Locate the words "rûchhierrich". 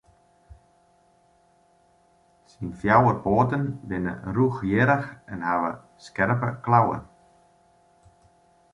4.35-5.09